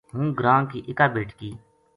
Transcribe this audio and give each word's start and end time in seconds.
ہوں 0.13 0.27
گراں 0.37 0.61
کی 0.69 0.79
اِکا 0.89 1.05
بیٹکی 1.15 1.49